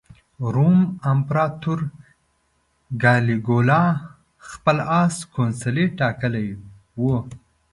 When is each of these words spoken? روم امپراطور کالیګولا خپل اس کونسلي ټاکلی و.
روم 0.53 0.77
امپراطور 1.11 1.79
کالیګولا 3.01 3.81
خپل 4.49 4.77
اس 4.99 5.15
کونسلي 5.33 5.85
ټاکلی 5.99 6.47
و. 6.99 7.03